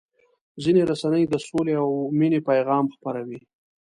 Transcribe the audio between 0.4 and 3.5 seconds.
ځینې رسنۍ د سولې او مینې پیغام خپروي.